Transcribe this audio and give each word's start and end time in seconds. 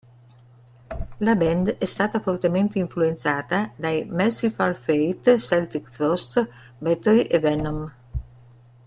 La 1.19 1.35
band 1.35 1.77
è 1.77 1.85
stata 1.85 2.21
fortemente 2.21 2.79
influenzata 2.79 3.71
dai 3.75 4.03
Mercyful 4.03 4.73
Fate, 4.73 5.37
Celtic 5.39 5.91
Frost, 5.91 6.49
Bathory 6.79 7.25
e 7.25 7.37
Venom. 7.37 7.93